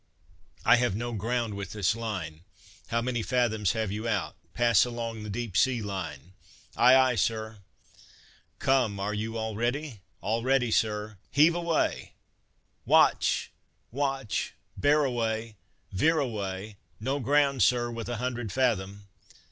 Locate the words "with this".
1.53-1.95